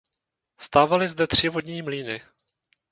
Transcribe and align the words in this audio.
Stávaly 0.57 1.07
zde 1.07 1.27
tři 1.27 1.49
vodní 1.49 1.81
mlýny. 1.81 2.21